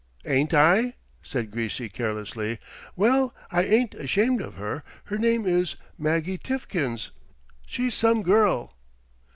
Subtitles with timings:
[0.25, 2.57] "Ain't I?" said Greasy carelessly.
[2.95, 4.81] "Well, I ain't ashamed of her.
[5.03, 7.11] Her name is Maggie Tiffkins.
[7.67, 8.73] She's some girl!"